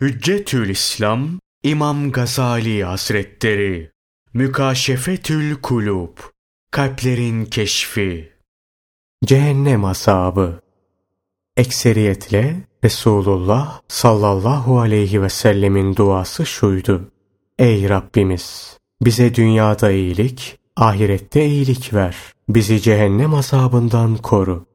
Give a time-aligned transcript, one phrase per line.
[0.00, 1.28] Hüccetül İslam
[1.62, 3.90] İmam Gazali Hazretleri
[4.34, 6.18] Mükaşefetül Kulub
[6.70, 8.32] Kalplerin Keşfi
[9.24, 10.60] Cehennem Asabı
[11.56, 17.12] Ekseriyetle Resulullah sallallahu aleyhi ve sellemin duası şuydu.
[17.58, 18.78] Ey Rabbimiz!
[19.02, 22.16] Bize dünyada iyilik, ahirette iyilik ver.
[22.48, 24.66] Bizi cehennem azabından koru.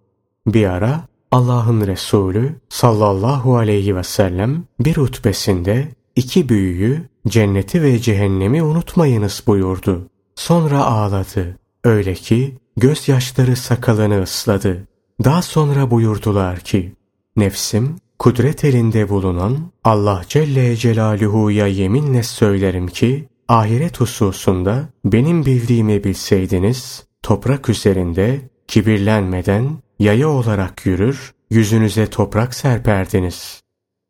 [0.47, 8.63] Bir ara Allah'ın Resulü sallallahu aleyhi ve sellem bir hutbesinde iki büyüyü cenneti ve cehennemi
[8.63, 10.07] unutmayınız buyurdu.
[10.35, 11.57] Sonra ağladı.
[11.83, 14.87] Öyle ki gözyaşları sakalını ısladı.
[15.23, 16.95] Daha sonra buyurdular ki
[17.35, 27.05] Nefsim kudret elinde bulunan Allah Celle Celaluhu'ya yeminle söylerim ki ahiret hususunda benim bildiğimi bilseydiniz
[27.23, 29.69] toprak üzerinde kibirlenmeden
[30.01, 33.61] yaya olarak yürür, yüzünüze toprak serperdiniz.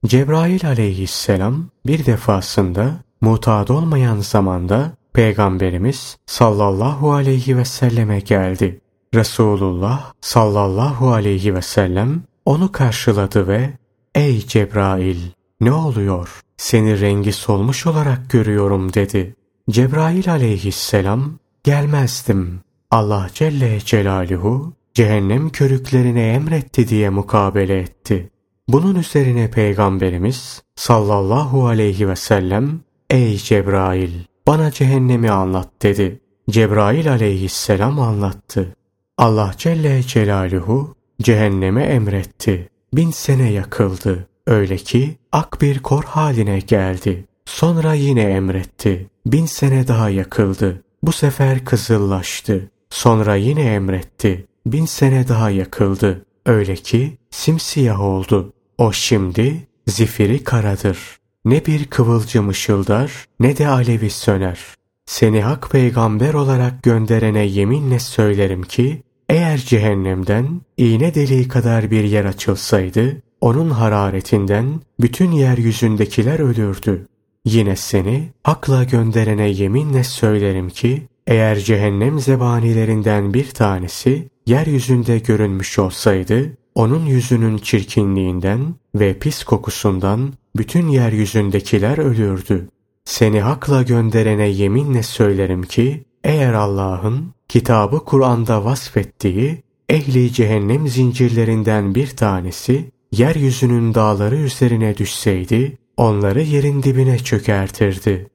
[0.05, 2.91] Cebrail aleyhisselam bir defasında
[3.21, 8.81] mutat olmayan zamanda Peygamberimiz sallallahu aleyhi ve selleme geldi.
[9.15, 13.69] Resulullah sallallahu aleyhi ve sellem onu karşıladı ve
[14.15, 15.19] ''Ey Cebrail
[15.61, 16.41] ne oluyor?
[16.57, 19.35] Seni rengi solmuş olarak görüyorum.'' dedi.
[19.69, 22.59] Cebrail aleyhisselam ''Gelmezdim.
[22.91, 28.29] Allah Celle Celaluhu cehennem körüklerine emretti diye mukabele etti.
[28.67, 34.11] Bunun üzerine Peygamberimiz sallallahu aleyhi ve sellem ''Ey Cebrail
[34.47, 36.19] bana cehennemi anlat.'' dedi.
[36.49, 38.75] Cebrail aleyhisselam anlattı.
[39.17, 42.69] Allah Celle Celaluhu cehenneme emretti.
[42.93, 44.27] Bin sene yakıldı.
[44.47, 47.25] Öyle ki ak bir kor haline geldi.
[47.45, 49.09] Sonra yine emretti.
[49.25, 50.83] Bin sene daha yakıldı.
[51.03, 52.71] Bu sefer kızıllaştı.
[52.89, 56.25] Sonra yine emretti bin sene daha yakıldı.
[56.45, 58.53] Öyle ki simsiyah oldu.
[58.77, 60.97] O şimdi zifiri karadır.
[61.45, 64.59] Ne bir kıvılcım ışıldar ne de alevi söner.
[65.05, 72.25] Seni hak peygamber olarak gönderene yeminle söylerim ki eğer cehennemden iğne deliği kadar bir yer
[72.25, 77.07] açılsaydı onun hararetinden bütün yeryüzündekiler ölürdü.
[77.45, 86.57] Yine seni akla gönderene yeminle söylerim ki eğer cehennem zebanilerinden bir tanesi yeryüzünde görünmüş olsaydı,
[86.75, 92.67] onun yüzünün çirkinliğinden ve pis kokusundan bütün yeryüzündekiler ölürdü.
[93.05, 102.07] Seni hakla gönderene yeminle söylerim ki, eğer Allah'ın kitabı Kur'an'da vasfettiği ehli cehennem zincirlerinden bir
[102.07, 108.27] tanesi yeryüzünün dağları üzerine düşseydi, onları yerin dibine çökertirdi.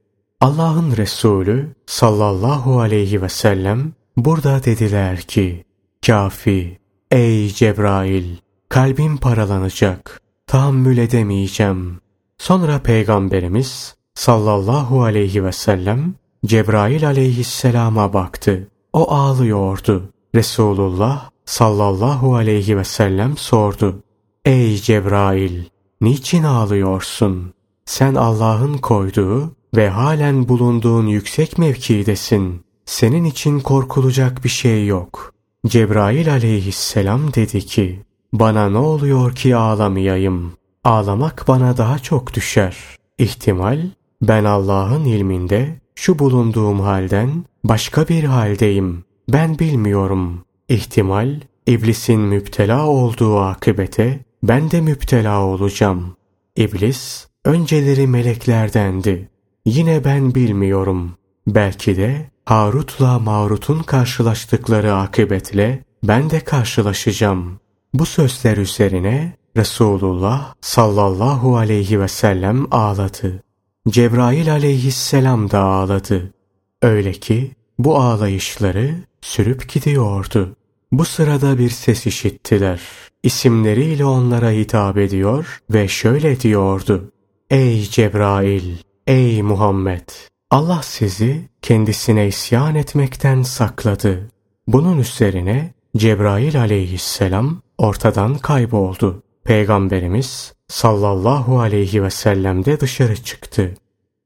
[0.46, 5.64] Allah'ın Resulü sallallahu aleyhi ve sellem burada dediler ki,
[6.06, 6.78] Kafi,
[7.10, 8.36] ey Cebrail,
[8.68, 12.00] kalbim paralanacak, tahammül edemeyeceğim.
[12.38, 16.14] Sonra Peygamberimiz sallallahu aleyhi ve sellem
[16.44, 18.68] Cebrail aleyhisselama baktı.
[18.92, 20.10] O ağlıyordu.
[20.34, 24.02] Resulullah sallallahu aleyhi ve sellem sordu.
[24.44, 25.64] Ey Cebrail,
[26.00, 27.54] niçin ağlıyorsun?
[27.84, 32.60] Sen Allah'ın koyduğu ve halen bulunduğun yüksek mevkidesin.
[32.84, 35.34] Senin için korkulacak bir şey yok.
[35.66, 38.00] Cebrail aleyhisselam dedi ki,
[38.32, 40.52] bana ne oluyor ki ağlamayayım?
[40.84, 42.76] Ağlamak bana daha çok düşer.
[43.18, 43.80] İhtimal,
[44.22, 49.04] ben Allah'ın ilminde şu bulunduğum halden başka bir haldeyim.
[49.28, 50.44] Ben bilmiyorum.
[50.68, 56.16] İhtimal, iblisin müptela olduğu akıbete ben de müptela olacağım.
[56.56, 59.28] İblis, önceleri meleklerdendi.
[59.66, 61.12] Yine ben bilmiyorum.
[61.46, 67.60] Belki de Harut'la Marut'un karşılaştıkları akıbetle ben de karşılaşacağım.
[67.94, 73.42] Bu sözler üzerine Resulullah sallallahu aleyhi ve sellem ağladı.
[73.88, 76.34] Cebrail aleyhisselam da ağladı.
[76.82, 80.56] Öyle ki bu ağlayışları sürüp gidiyordu.
[80.92, 82.80] Bu sırada bir ses işittiler.
[83.22, 87.12] İsimleriyle onlara hitap ediyor ve şöyle diyordu.
[87.50, 88.76] Ey Cebrail,
[89.06, 90.08] ey Muhammed!
[90.50, 94.30] Allah sizi kendisine isyan etmekten sakladı.
[94.66, 99.22] Bunun üzerine Cebrail aleyhisselam ortadan kayboldu.
[99.44, 103.74] Peygamberimiz sallallahu aleyhi ve sellem de dışarı çıktı.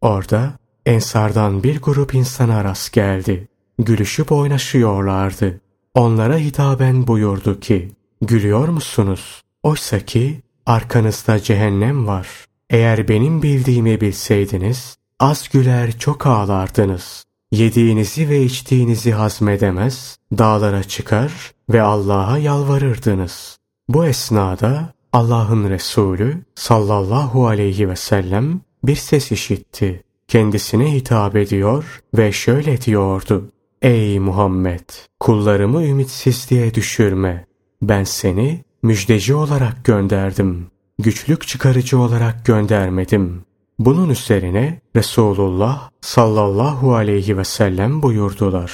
[0.00, 0.53] Orada
[0.87, 3.49] Ensardan bir grup insana rast geldi.
[3.79, 5.61] Gülüşüp oynaşıyorlardı.
[5.94, 7.93] Onlara hitaben buyurdu ki,
[8.23, 9.43] Gülüyor musunuz?
[9.62, 12.29] Oysa ki arkanızda cehennem var.
[12.70, 17.25] Eğer benim bildiğimi bilseydiniz, Az güler çok ağlardınız.
[17.52, 23.58] Yediğinizi ve içtiğinizi hazmedemez, dağlara çıkar ve Allah'a yalvarırdınız.
[23.88, 30.02] Bu esnada Allah'ın Resulü sallallahu aleyhi ve sellem bir ses işitti.
[30.28, 33.52] Kendisine hitap ediyor ve şöyle diyordu.
[33.82, 34.88] Ey Muhammed!
[35.20, 37.46] Kullarımı ümitsizliğe düşürme.
[37.82, 40.66] Ben seni müjdeci olarak gönderdim.
[41.02, 43.44] Güçlük çıkarıcı olarak göndermedim.
[43.79, 48.73] Bunun üzerine Resulullah sallallahu aleyhi ve sellem buyurdular.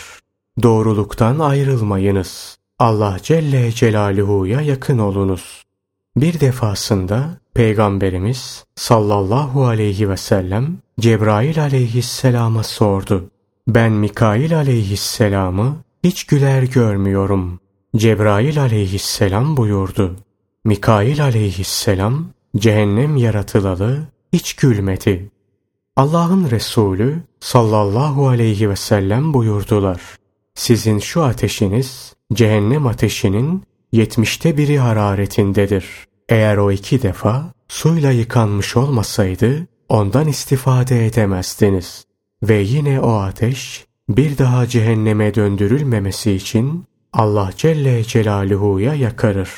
[0.63, 2.57] Doğruluktan ayrılmayınız.
[2.79, 5.63] Allah Celle Celaluhu'ya yakın olunuz.
[6.17, 13.31] Bir defasında Peygamberimiz sallallahu aleyhi ve sellem Cebrail aleyhisselama sordu.
[13.69, 17.61] Ben Mikail aleyhisselamı hiç güler görmüyorum.
[17.97, 20.17] Cebrail aleyhisselam buyurdu.
[20.67, 22.27] Mikail aleyhisselam
[22.57, 25.31] cehennem yaratılalı hiç gülmedi.
[25.97, 30.01] Allah'ın Resulü sallallahu aleyhi ve sellem buyurdular.
[30.55, 35.85] Sizin şu ateşiniz cehennem ateşinin yetmişte biri hararetindedir.
[36.29, 42.05] Eğer o iki defa suyla yıkanmış olmasaydı ondan istifade edemezdiniz.
[42.43, 49.51] Ve yine o ateş bir daha cehenneme döndürülmemesi için Allah Celle Celaluhu'ya yakarır.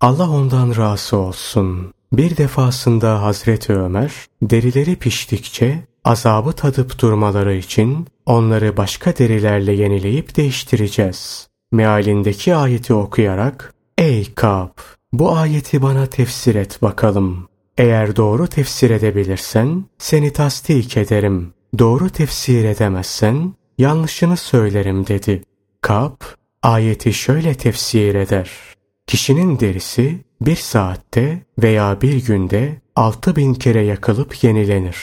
[0.00, 1.92] Allah ondan razı olsun.
[2.12, 4.12] Bir defasında Hazreti Ömer
[4.42, 11.48] derileri piştikçe azabı tadıp durmaları için onları başka derilerle yenileyip değiştireceğiz.
[11.72, 14.70] Mealindeki ayeti okuyarak Ey Kab!
[15.12, 17.48] Bu ayeti bana tefsir et bakalım.
[17.78, 21.52] Eğer doğru tefsir edebilirsen seni tasdik ederim.
[21.78, 25.42] Doğru tefsir edemezsen yanlışını söylerim dedi.
[25.80, 26.20] Kab
[26.62, 28.75] ayeti şöyle tefsir eder.
[29.06, 34.96] Kişinin derisi bir saatte veya bir günde altı bin kere yakılıp yenilenir.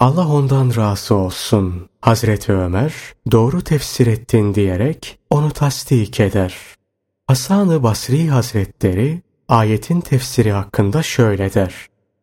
[0.00, 1.88] Allah ondan razı olsun.
[2.00, 2.94] Hazreti Ömer
[3.32, 6.56] doğru tefsir ettin diyerek onu tasdik eder.
[7.26, 11.74] Hasan-ı Basri Hazretleri ayetin tefsiri hakkında şöyle der.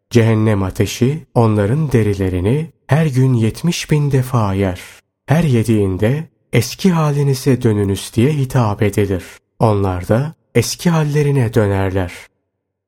[0.09, 4.81] Cehennem ateşi onların derilerini her gün yetmiş bin defa yer.
[5.25, 9.23] Her yediğinde eski halinize dönünüz diye hitap edilir.
[9.59, 12.13] Onlar da eski hallerine dönerler.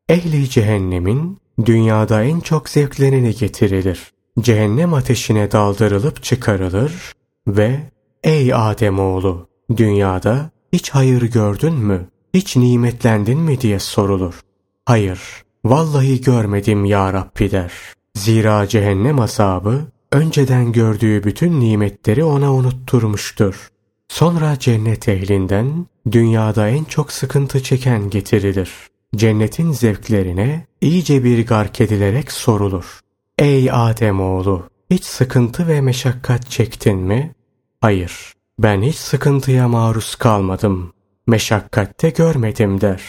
[0.09, 4.11] Ehli cehennemin dünyada en çok zevklerini getirilir.
[4.39, 7.13] Cehennem ateşine daldırılıp çıkarılır
[7.47, 7.79] ve
[8.23, 9.47] ''Ey Ademoğlu,
[9.77, 14.39] dünyada hiç hayır gördün mü, hiç nimetlendin mi?'' diye sorulur.
[14.85, 15.19] ''Hayır,
[15.65, 17.71] vallahi görmedim ya Rabbi.'' der.
[18.15, 23.69] Zira cehennem azabı önceden gördüğü bütün nimetleri ona unutturmuştur.
[24.09, 28.71] Sonra cennet ehlinden dünyada en çok sıkıntı çeken getirilir.
[29.15, 32.99] Cennetin zevklerine iyice bir gark edilerek sorulur.
[33.37, 34.69] Ey Ademoğlu!
[34.91, 37.35] Hiç sıkıntı ve meşakkat çektin mi?
[37.81, 40.93] Hayır, ben hiç sıkıntıya maruz kalmadım.
[41.27, 43.01] Meşakkatte görmedim der.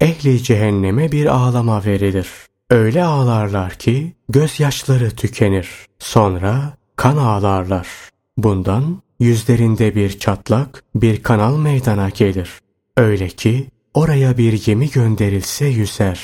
[0.00, 2.28] Ehli cehenneme bir ağlama verilir.
[2.70, 5.68] Öyle ağlarlar ki gözyaşları tükenir.
[5.98, 7.88] Sonra kan ağlarlar.
[8.36, 12.50] Bundan yüzlerinde bir çatlak, bir kanal meydana gelir.
[12.96, 16.20] Öyle ki oraya bir gemi gönderilse yüzer.